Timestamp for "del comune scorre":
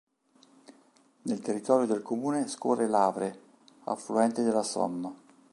1.85-2.87